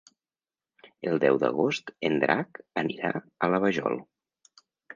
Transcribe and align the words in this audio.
El 1.11 1.21
deu 1.23 1.37
d'agost 1.43 1.93
en 2.11 2.17
Drac 2.25 2.63
anirà 2.85 3.15
a 3.49 3.53
la 3.55 3.63
Vajol. 3.67 4.03